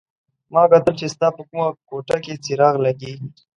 [0.53, 3.27] ما کتل چې ستا په کومه کوټه کې څراغ لګېږي.